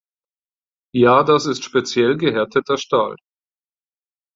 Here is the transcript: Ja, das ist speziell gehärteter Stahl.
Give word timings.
Ja, 0.95 1.21
das 1.23 1.45
ist 1.45 1.63
speziell 1.63 2.17
gehärteter 2.17 2.77
Stahl. 2.79 3.17